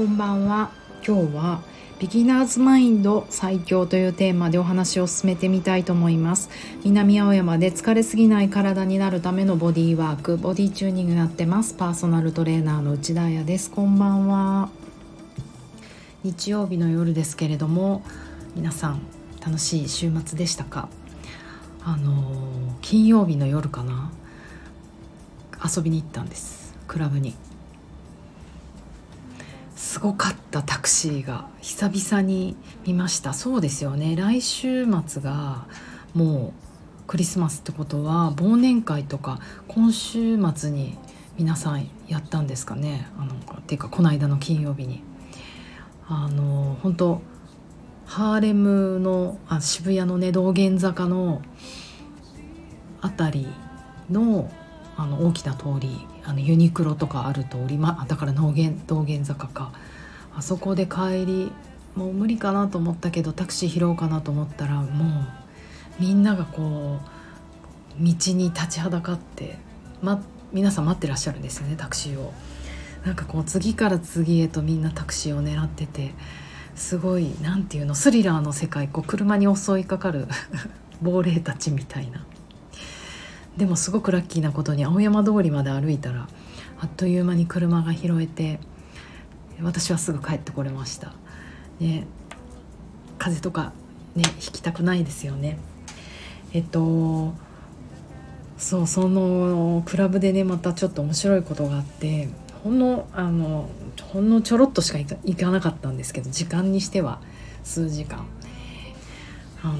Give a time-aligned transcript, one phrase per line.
[0.00, 0.70] こんばんは。
[1.06, 1.60] 今日は
[1.98, 6.48] Beginner's Mind 最強というテーマでお話を進めてみたいと思います。
[6.84, 10.38] 南青山で疲れすぎない体になるためのボディーワーク。
[10.38, 11.74] ボディチューニングやってます。
[11.74, 13.70] パーソナルトレーナーの内田彩です。
[13.70, 14.70] こんばんは。
[16.24, 18.02] 日曜日の夜ですけれども
[18.56, 19.02] 皆さん
[19.44, 20.88] 楽しい週末でしたか？
[21.84, 22.24] あの
[22.80, 24.10] 金曜日の夜かな？
[25.62, 26.74] 遊びに行ったんです。
[26.88, 27.34] クラブに。
[29.90, 32.54] すごかったタクシーが久々に
[32.86, 33.32] 見ました。
[33.32, 34.14] そうですよね。
[34.14, 35.66] 来週末が
[36.14, 36.54] も
[37.02, 40.96] うクリスマスってことは忘年会とか今週末に
[41.36, 43.08] 皆さんやったんですかね。
[43.18, 45.02] あのっていうかこの間の金曜日に。
[46.06, 47.22] あの本当
[48.06, 51.42] ハーレムのあ渋谷のね道玄坂の
[53.02, 53.48] 辺り
[54.08, 54.52] の
[54.96, 59.72] あの大きな通りあのユニクロとかある通り、ま、だから道玄道玄坂か
[60.36, 61.52] あそこで帰り
[61.94, 65.26] もう無理かなと思ったけどタクシー拾おうかなと思ったらもう
[65.98, 66.98] みんながこ
[67.98, 69.58] う道に立ちはだかって、
[70.02, 72.32] ま、皆さん待ってらっしゃるんですよねタクシーを。
[73.04, 76.12] なんかこう次から次へとみんなタクシーを狙ってて
[76.74, 80.28] すごい何て言うのスリラーの世界こう車に襲いかかる
[81.00, 82.24] 亡霊たちみたいな
[83.56, 86.28] でもすごくラッキーなことに青山通りまで歩いたら
[86.80, 88.58] あっという間に車が拾えて
[89.62, 91.12] 私はすぐ帰ってこれました。
[91.78, 92.06] ね、
[93.18, 93.72] 風邪とか
[94.14, 95.58] ね引きたくないですよね。
[96.52, 97.34] えっと
[98.56, 102.28] そうそのクラブでねまたちょっと面白いことがあって
[102.62, 103.68] ほんのあの
[104.02, 107.20] ほんのちょろっとしか行かなかったんですけど時間にしては
[107.64, 108.26] 数時間
[109.62, 109.74] あの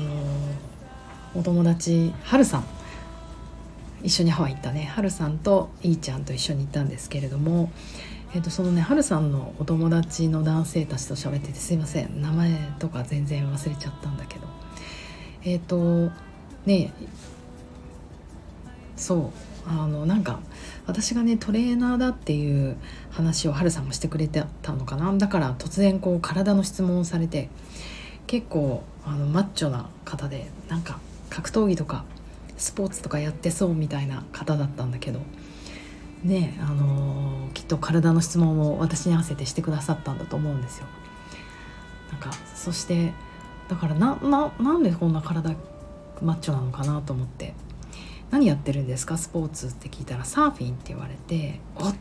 [1.35, 2.65] お友達はるさん
[4.03, 4.85] 一緒にハワイ行ったね。
[4.85, 7.71] はるさんといーちゃんと一緒に行ったんですけれども、
[8.35, 12.21] えー、とそのねはるさんのお友達の男性たちと喋っててすいません。
[12.21, 14.47] 名前とか全然忘れちゃったんだけど。
[15.43, 16.13] えっ、ー、と
[16.67, 16.93] ね
[18.97, 19.31] そう。
[19.67, 20.41] あのなんか
[20.87, 22.77] 私がねトレーナーだっていう
[23.11, 25.13] 話をはるさんもしてくれてたのかな。
[25.13, 27.49] だから突然こう体の質問をされて
[28.27, 32.05] 結構あのマッチョな方でなんか格闘技とか
[32.61, 35.21] スポーツとかやってそうみたいな方だったんだけど。
[36.23, 40.87] ねあのー、きっと体の質問を私に合わせてしてくださったんだと思うんですよ。
[42.13, 43.15] なんかそして
[43.69, 45.55] だからなななんでこんな体
[46.21, 47.55] マッチョなのかなと思って
[48.31, 49.17] 「何やってるんですか？
[49.17, 51.95] スポーツ」って聞いたら「サーフィン」って言われて「おっ。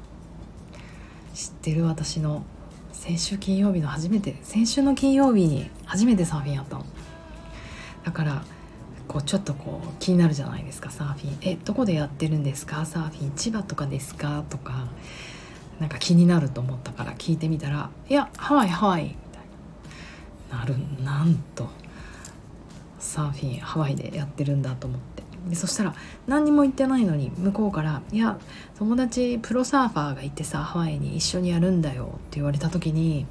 [1.33, 1.85] 知ってる？
[1.85, 2.43] 私の。
[2.91, 6.85] 先週金曜日の初めて先週の金曜日に初めてサーフィンやったの。
[8.03, 8.43] だから
[9.09, 12.85] こうちょっとこう気になるじゃないですかサーフィン「えどこでやってるんですか？
[12.85, 13.31] サーフィン。
[13.35, 14.87] 千葉とかですか?」とか
[15.79, 19.41] なんか気になると思ったから聞いてみたら「いやハワイハワイ」みたい
[20.51, 20.59] な。
[20.59, 21.67] なるなんと。
[22.99, 25.23] サーフィンハワイでやってるんだと思って。
[25.49, 25.95] でそしたら
[26.27, 28.37] 何にも言ってないのに向こうから「いや
[28.77, 33.25] 友達プロサーファーがいてさハワイに一緒にやるんだよ」って言われた時に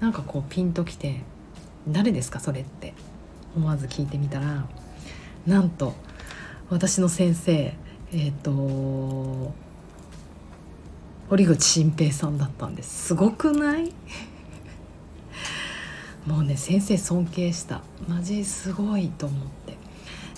[0.00, 1.22] なんかこうピンときて
[1.88, 2.38] 「誰ですか？
[2.38, 2.94] それ?」って。
[3.56, 4.64] 思わず聞いてみたら
[5.46, 5.94] なんと
[6.68, 9.52] 私の先生えっ、ー、と
[11.28, 13.08] 堀口新平さんだったんです。
[13.08, 13.92] すごくない？
[16.26, 17.82] もうね先生尊敬した。
[18.08, 19.76] マジすごいと思って。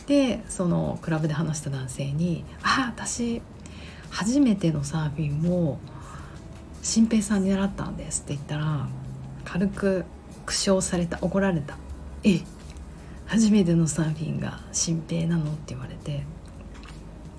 [0.07, 3.41] でそのクラブで話した男性に「ああ私
[4.11, 5.79] 初めてのサーフィンを
[6.83, 8.89] 新平さんに習ったんです」って言ったら
[9.45, 10.05] 軽く
[10.45, 11.77] 苦笑された怒られた
[12.25, 12.41] 「え
[13.33, 16.23] 初めてのサーフィンが新平なの?」って言われて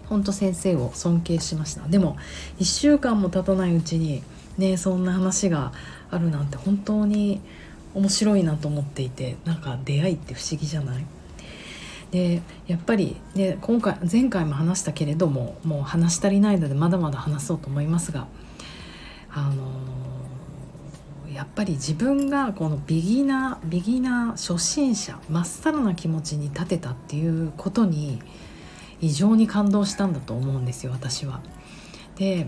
[0.09, 2.18] 本当先生を尊敬しましたでも
[2.59, 4.24] 1週間も経たないうちに
[4.58, 5.72] ねそんな話が
[6.09, 7.42] あるなんて本当に
[7.94, 11.06] 面白いなと思っていてなんか出会いって不思議じゃない？
[12.10, 18.25] でやっぱり、ね、今回前回も話したけれどももう話し足りないのでまだまだ話そうと思いますが
[19.31, 19.63] あの
[21.33, 28.21] やっぱり自分がこのビギナービギナー初心者まっさらな気持ちに立てたっていうことに
[29.01, 31.41] 異常に感動したんだと思うんですよ私は。
[32.15, 32.47] で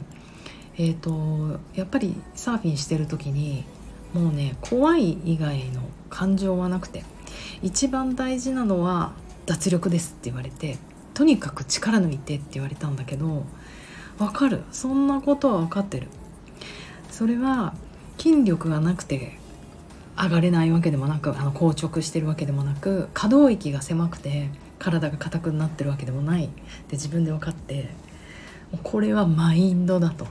[0.77, 3.63] えーと、やっぱりサーフィンしてる時に
[4.13, 7.03] もうね怖い以外の感情はなくて
[7.61, 9.13] 一番大事なのは
[9.45, 10.77] 脱力ですって言われて
[11.13, 13.45] とにかく力抜いてって言われたんだけど
[14.17, 16.07] 分かるそんなことは分かってる
[17.09, 17.73] それは
[18.17, 19.37] 筋力がなくて
[20.17, 26.45] 上がれないわけでもなくあの硬直してるわけでもなく可動域が狭くて体が硬くなってるわけでもない。
[26.45, 27.89] って自分で分かって
[28.83, 30.27] これはマインドだと。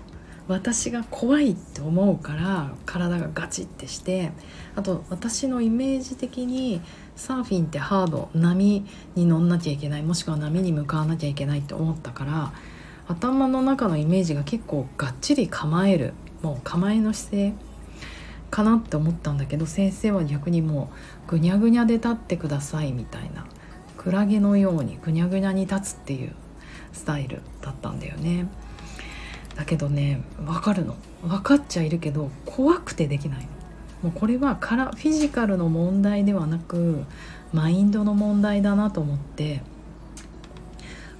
[0.46, 4.30] 私が怖いって思うから体がガチってして
[4.76, 6.82] あと私のイメージ的に
[7.16, 8.84] サーフィンってハード波
[9.14, 12.52] に乗んなきゃいけないもしくは波に向かわなきゃいけないって思ったから
[13.08, 17.54] 頭の中のイメージが結構がっちり構えるもう構えの姿勢
[18.54, 20.88] かなって思ったんだけど先生は逆にも
[21.26, 23.44] うぐにゃぐにゃで立ってくださいみたいな
[23.96, 26.36] クラゲのようにぐにゃぐにゃに立つっていう
[26.92, 28.46] スタイルだったんだよね。
[29.56, 33.48] だけどね分かるの分かっちゃいるけど怖くてできない
[34.02, 37.04] もうこれはからフィジカルの問題ではなく
[37.52, 39.62] マインドの問題だなと思って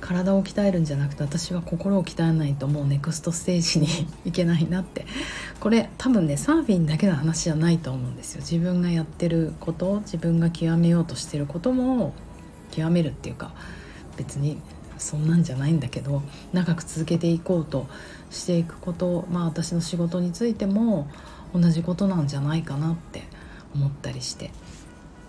[0.05, 3.89] 体を鍛えるんじゃなくて私は心を鍛えないともうネクストステージに
[4.27, 5.07] いけないなって。
[5.61, 8.43] これ多分ねサーフィンだけの話じゃないと思うんですよ。
[8.43, 12.13] 自分がやってること自分が極めようとしてることも
[12.71, 13.53] 極めるっていうか
[14.19, 14.61] 別に
[14.99, 16.23] そんなんじゃないんだけど
[16.53, 17.87] 長く続けていこうと
[18.31, 21.09] していくことまあ私の仕事についても
[21.55, 23.23] 同じことなんじゃないかなって
[23.75, 24.51] 思ったりして。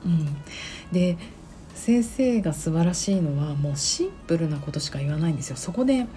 [0.06, 0.38] うん、
[0.92, 1.18] で
[1.76, 5.56] 先生が素晴らしいのはもうシンプルなことしか言わないんですよ。
[5.56, 6.08] そこで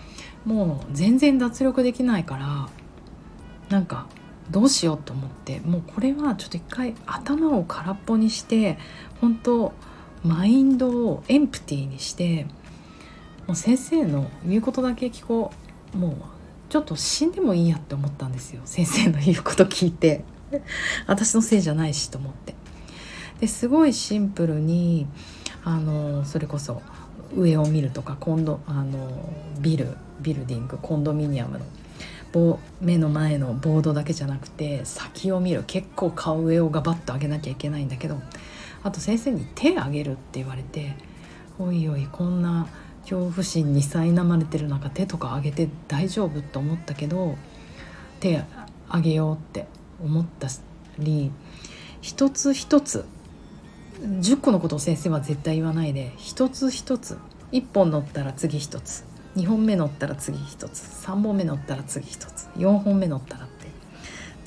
[0.46, 2.68] もう全然脱力できないから
[3.68, 4.06] なんか
[4.50, 8.78] どうしようと思ってもうこれはちょっと一回頭を空っぽにして
[9.20, 9.74] 本当
[10.24, 12.46] マインドをエンプティーにして
[13.46, 15.68] もう先生の言うことだけ聞こう。
[15.96, 16.12] もう
[16.68, 18.60] ちょっと死んでもいいやって思ったんですよ。
[18.64, 20.24] 先生の言うこと聞いて。
[21.06, 22.54] 私のせいじゃないしと思って。
[23.40, 25.06] ですごいシンプルに
[25.64, 26.82] あのそれこそ
[27.36, 29.10] 上を見るとか今度あの
[29.60, 31.64] ビルビルディングコンドミニアムの
[32.80, 38.18] 目の前のボードだけじゃなくて先を見る結構顔上をガバッと上げなきゃいけないんだけど
[38.82, 40.94] あと先生に手上げるって言われて
[41.58, 42.68] おいおいこんな
[43.02, 47.36] 恐怖心に苛まれてる中手とか上げて大丈夫と思ったけど
[48.20, 48.44] 手
[48.92, 49.66] 上げようって
[50.02, 50.48] 思った
[50.98, 51.32] り
[52.00, 53.06] 一つ一つ
[54.00, 57.18] 10個のことを先生は絶対言わないで一つ一つ。
[57.52, 59.04] 1本乗ったら次一つ。
[59.36, 60.80] 2本目乗ったら次一つ。
[61.06, 62.48] 3本目乗ったら次一つ。
[62.56, 63.68] 4本目乗ったらって。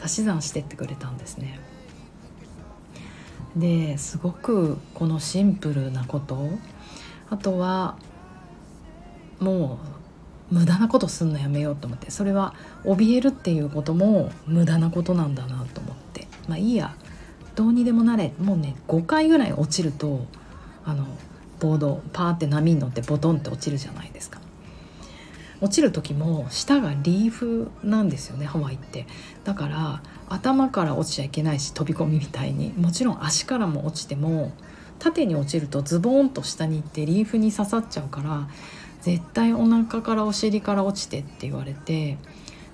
[0.03, 1.59] 足し算してってくれたんですね。
[3.55, 6.49] ですごくこのシンプルなこと。
[7.29, 7.97] あとは
[9.39, 9.79] も
[10.51, 12.11] う無駄なことすんのやめようと思って。
[12.11, 16.27] それは怯えるっていうことも無駄なことなんだなと思って。
[16.47, 16.95] まあいいや。
[17.55, 20.25] どうにでもなれもうね5回ぐらい落ちると
[20.85, 21.05] あの
[21.59, 24.39] ボードパーって波に乗ってボトンって落ちるじゃないですか。
[25.61, 29.05] 落ちる時も下がリーフなんですよねハワイって。
[29.43, 32.73] だから頭から落ちちゃいけないし飛び込みみたいに。
[32.77, 34.51] もちろん足からも落ちても
[34.97, 38.47] 縦に落ちるとズボンと下に行ってリーフに刺さっちゃうから
[39.01, 42.17] 絶対お腹からお尻から落ちてって言われて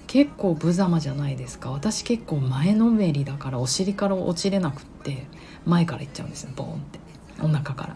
[0.07, 1.69] 結構無様じゃないですか。
[1.71, 5.27] 私結構前のめりだからお尻から落ちれなくって
[5.65, 6.51] 前から行っちゃうんですよ。
[6.55, 6.99] ボーンって。
[7.41, 7.95] お腹から。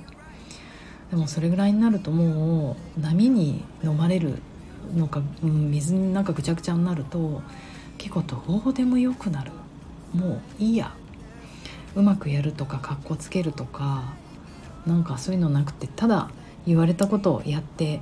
[1.10, 4.36] でもそれぐらいになるともう波に飲まれる
[4.96, 7.42] のか、うん、水になんかぐちゃぐちゃになると
[7.98, 9.52] 結構どうでもよくなる。
[10.14, 10.94] もういいや。
[11.96, 14.14] うまくやるとかかっこつけるとか
[14.86, 16.30] なんかそういうのなくてただ
[16.66, 18.00] 言われたことをやって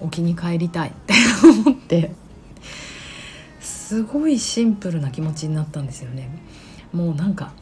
[0.00, 2.12] 沖に帰りたいって思って
[3.60, 6.30] すごいシンプルな気持ちになったんですよね。
[6.92, 7.52] もうなんか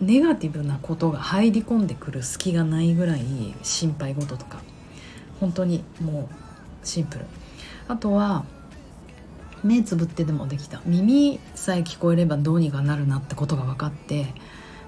[0.00, 3.22] ネガティブなことが入り込んでくる隙がないぐらい
[3.62, 4.60] 心配事とか
[5.40, 7.26] 本当にもうシンプル。
[7.88, 8.44] あとは
[9.62, 10.80] 目つぶってでもできた。
[10.84, 14.34] 耳さえ聞こえればどうにかなるなってことが分かって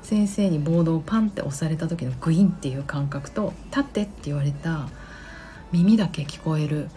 [0.02, 4.88] 先生にボードをパンって押された時のグインっていう感覚と「立って」って言われた
[5.75, 6.88] 耳だけ聞こえる。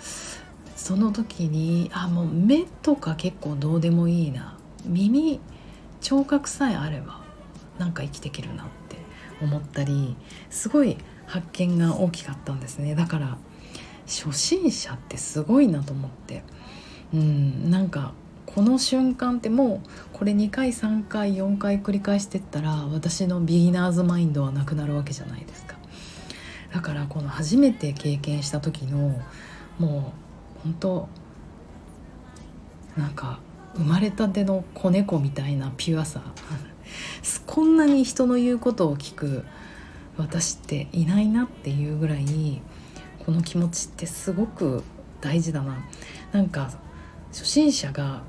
[0.75, 4.55] その時にあもう目とか結構どうでもいいな。
[4.85, 5.39] 耳
[5.99, 7.21] 聴覚さえあれば
[7.79, 8.97] なんか生きていけるなって
[9.41, 10.15] 思ったり
[10.51, 12.93] すごい発見が大きかったんですね。
[12.93, 13.37] だから
[14.05, 16.43] 初心者ってすごいなと思って。
[17.13, 18.13] うんなんか
[18.45, 25.76] この瞬間ってもうこれ2回3回4回繰り返してったら私の Beginner's Mind はなくなるわけじゃないですか。
[26.77, 29.19] だからこの初めて経験した時の
[29.79, 30.13] も
[30.59, 31.09] う本当
[32.95, 33.39] なんか
[33.75, 36.21] 生まれたての子猫みたいなピュアさ。
[37.47, 39.43] こんなに人の言うことを聞く
[40.17, 42.61] 私っていないなっていうぐらい
[43.25, 44.83] この気持ちってすごく
[45.19, 45.83] 大事だな。
[46.31, 46.69] なんか
[47.29, 48.21] 初心者が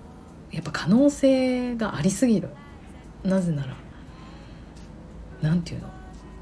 [0.50, 2.48] やっぱ可能性がありすぎる。
[3.22, 3.76] なぜなら
[5.42, 5.90] 何て言うの？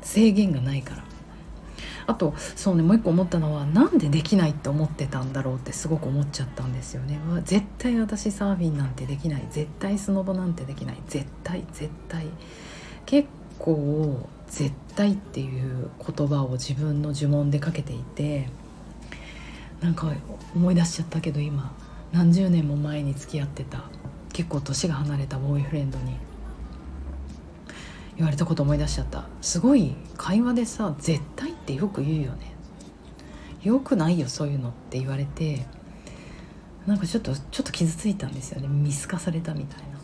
[0.03, 1.06] 制限がないから。
[2.07, 7.19] あとそうねもう一個思ったのはなんでできないって思ってたんだろうってすごく思っちゃったんですよね。
[7.45, 9.47] 絶対私サーフィンなんてできない。
[9.51, 10.97] 絶対スノボなんてできない。
[11.09, 12.27] 絶対絶対。
[13.07, 18.49] 結構絶対っていう言葉を自分の呪文でかけていて
[19.81, 20.13] なんか
[20.55, 21.75] 思い出しちゃったけど今
[22.13, 23.85] 何十年も前に付き合ってた
[24.33, 26.17] 結構年が離れたボーイフレンドに
[28.17, 29.25] 言われたこと思い出しちゃった。
[29.43, 32.55] すごい会話でさ「絶対」ってよく言うよね。
[33.63, 35.67] よくないよそういうのって言われて
[36.87, 38.69] なんかちょっとちょっと傷ついたんですよね。
[38.69, 39.97] 見透かされたみたいな。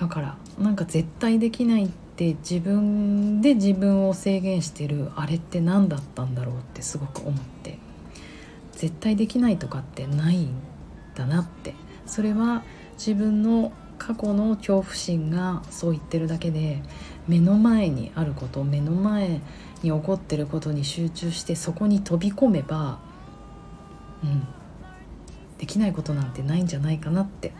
[0.00, 7.78] だからなんか絶対できないって自分で自分を制限してるあれって何だったんだろうってすごく思って。
[8.72, 10.50] 絶対できないとかってないん
[11.14, 11.74] だなって。
[12.06, 12.64] それは
[12.98, 16.82] 自分の過去の恐怖心がそう言ってるだけで
[17.28, 19.40] 目の前にあること目の前
[19.82, 22.98] に起こってることに集中してそこに飛び込めば
[24.22, 24.46] うん
[25.58, 27.52] できないことなんてないんじゃないかなって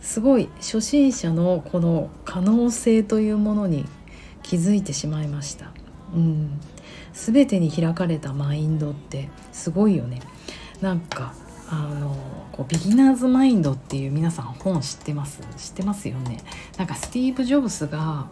[0.00, 3.86] すごい初心者のこの可能性というものに
[4.42, 5.70] 気づいてしまいました。
[6.14, 6.60] うん、
[7.14, 10.20] 全てに開かれたマインドってすごいよね。
[10.80, 11.32] なんか
[11.68, 12.16] あの
[12.50, 15.40] こう Beginner's Mind っていう皆さん本知ってます？
[15.56, 16.38] 知ってますよね？
[16.76, 18.26] なんかスティーブ・ジョブスが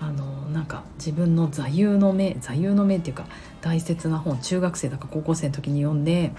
[0.00, 3.26] あのなんか自分の座右の銘座右の銘っていうか
[3.60, 6.32] 大切な本中学生だか高校生の時に読んで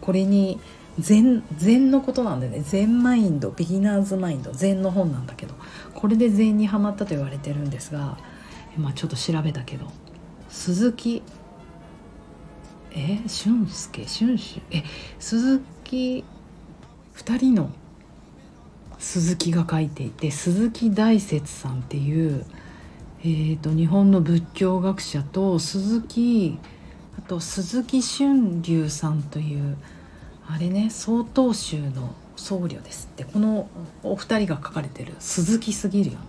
[0.00, 0.60] これに
[0.98, 2.60] 禅禅のことなんでね。
[2.60, 5.54] 禅 Mind, Beginner's Mind 禅の本なんだけど
[5.94, 8.18] これで禅にはまったと言われてるんですが、
[8.76, 9.90] まあ、ちょっと調べたけど
[10.48, 11.22] 鈴木
[12.92, 14.84] え俊介俊介え
[15.18, 16.24] 鈴木
[17.16, 17.70] 2人の
[18.98, 22.46] 鈴木が書いていて鈴木大拙さんっていう
[23.26, 26.58] えーと、日本の仏教学者と鈴木
[27.18, 29.78] あと鈴木春龍さんという
[30.46, 33.24] あれね曹洞宗の僧侶ですって。
[33.24, 33.70] この
[34.02, 36.26] お二人が書かれてる鈴木すぎるよね、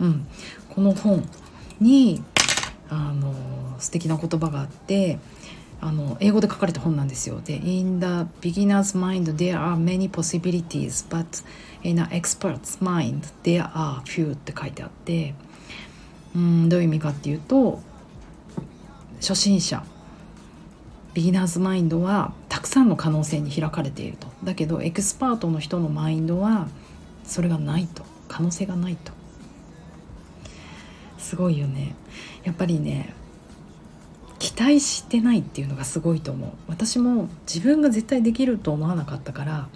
[0.00, 0.26] うん、
[0.68, 1.26] この本
[1.80, 2.22] に
[2.90, 3.32] あの
[3.78, 5.18] 素敵な言葉があって
[5.80, 7.40] あの英語で書かれた本なんですよ。
[7.42, 8.06] で、In the
[8.42, 11.42] beginner's mind there are many possibilities, but
[11.82, 15.34] in an expert's mind there are few って書いてあって。
[16.36, 17.80] うんどういう意味かっていうと
[19.20, 19.82] 初心者
[21.14, 24.28] Beginner's Mind はたくさんの可能性に開かれていると。
[24.44, 26.68] だけどエクスパートの人のマインドは
[27.24, 28.04] それがないと。
[28.28, 29.12] 可能性がないと。
[31.16, 31.94] すごいよね。
[32.44, 33.14] やっぱりね
[34.38, 36.50] 期待してないっていうのがすごいと思う。
[36.68, 39.68] 私も自分が絶対できると思わなかったから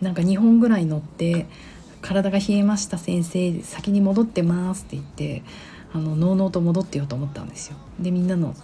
[0.00, 1.46] なんか2本ぐらい乗って
[2.00, 5.42] 体が冷えました先生先に戻ってますって言って
[5.96, 7.76] あののうのうと戻ってようと思ったんですよ。
[7.98, 8.54] でみんなの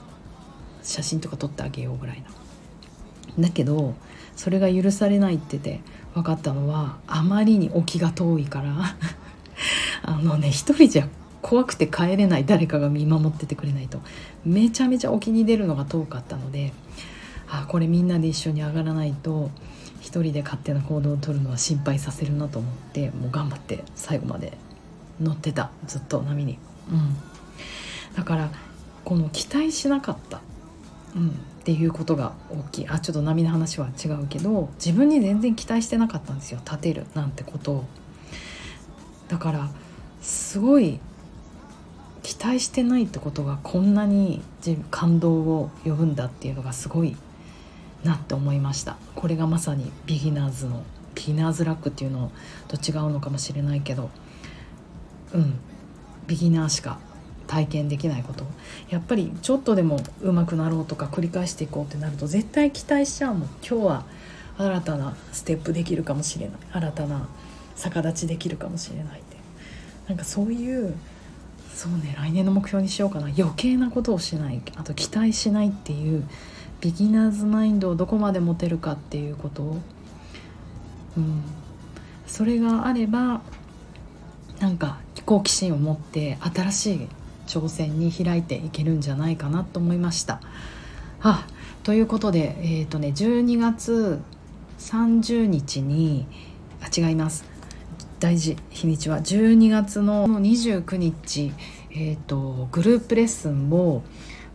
[0.82, 2.22] 写真とか撮ってあげようぐらい
[3.38, 3.42] な。
[3.42, 3.94] だけど
[4.36, 5.80] それが許されないってて
[6.12, 8.96] 分かったのはあまりに沖が遠いから
[10.04, 11.08] あのね一人じゃ
[11.40, 14.02] 怖くて帰れない誰かが見守っててくれないと。
[14.44, 16.74] めちゃめちゃ沖に出るのが遠かったので
[17.48, 19.50] あこれみんなで一緒に上がらないと
[20.00, 24.52] 一人で勝手な行動をとるのは心配させるなと思ってもう頑張って最後まで
[25.18, 25.70] 乗ってた。
[25.86, 26.58] ずっと波に。
[26.90, 27.16] うん、
[28.16, 28.50] だから
[29.04, 30.40] この期待しなかった、
[31.16, 31.32] うん、っ
[31.64, 32.88] ていうことが大きい。
[32.88, 36.60] あちょっと波の話は違うけど自分に全然期待してなかったんですよ。
[36.64, 37.06] 立てる。
[37.14, 37.84] なんてことを。
[39.28, 39.70] だから
[40.20, 41.00] すごい
[42.22, 44.42] 期待してないってことがこんなに
[44.90, 47.16] 感動を呼ぶんだっていうのがすごい
[48.04, 48.96] なって思いました。
[49.14, 50.82] これがまさにビギナーズの
[51.14, 52.30] ビギナーズラックっていうの
[52.68, 54.10] と違うのかもしれないけど。
[55.32, 55.54] うん。
[56.26, 56.98] ビギナーしか
[57.46, 58.44] 体験できないこと。
[58.88, 63.48] やっぱりちょっとでも上手くなろうとか繰り返していこうってなると絶対期待しちゃうもん。
[63.66, 64.04] 今日は
[64.58, 66.56] 新たなステップできるかもしれない。
[66.72, 67.28] 新たな
[67.76, 69.36] 逆立ちできるかもしれないって。
[70.08, 70.94] なんかそういう
[71.74, 73.26] そうね来年の目標にしようかな。
[73.26, 74.62] 余計なことをしない。
[74.76, 76.24] あと期待しないっていう
[76.80, 79.62] Beginner's Mind をどこまで持てるかっていうこと。
[79.62, 79.76] を、
[81.16, 81.42] うん、
[82.26, 83.42] それがあれば
[84.60, 87.08] なんか好奇心を持って新しい
[87.46, 90.40] 挑戦に開いていけるんじゃないかなと思いました。
[91.20, 91.46] あ、
[91.82, 94.20] ということで、えーとね、12月
[94.78, 96.26] 30日に
[96.80, 97.44] あ違います。
[98.18, 99.18] 大事日にちは。
[99.18, 101.52] 12月の29日、
[101.90, 104.02] えーと、グループレッスンを、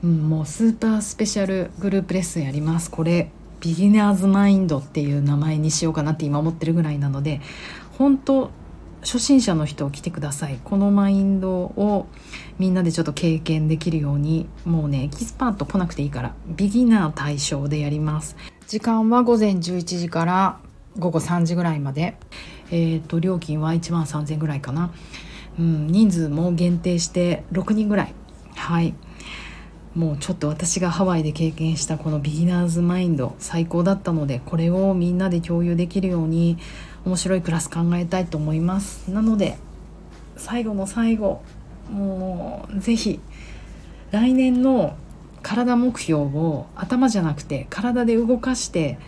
[0.03, 2.89] うん、もうスーパースペシャルグループレッスンやります。
[2.89, 7.41] これBeginner's Mind っていう名前にしようかなって今思ってるぐらいなので
[7.97, 8.51] 本当
[9.01, 10.59] 初心者の人来てください。
[10.63, 12.07] このマインドを
[12.59, 18.35] みんなでちょっと経験できるようにもうねエキスパート来なくていいからビギナー対象でやります。
[18.67, 20.59] 時間は午前11時から
[20.97, 22.17] 午後3時ぐらいまで。
[22.69, 24.91] えっ、と料金は1万3000ぐらいかな。
[25.57, 28.13] うん、人数も限定して6人ぐらい。
[28.55, 28.93] はい。
[29.97, 36.59] もうちょっと私がハワイで経験したこの Beginner's Mind 最高だったのでこれをみんなで共有できるように
[37.03, 39.09] 面白いクラス考えたいと思います。
[39.09, 39.57] なので
[40.35, 41.41] 最後の最後
[41.91, 43.19] もう是非
[44.11, 44.95] 来年の
[45.41, 48.99] 大目標を頭じゃなくて体で動かして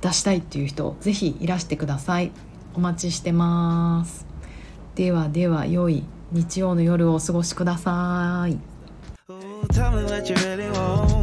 [0.00, 2.32] 出したいっていう人是非いらしてください。
[2.74, 4.26] お待ちしてます。
[4.94, 8.75] ではでは良い日曜の夜をお過ごしください。
[9.72, 11.15] Tell me what you really want.